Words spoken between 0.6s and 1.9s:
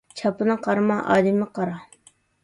قارىما، ئادىمىگە قارا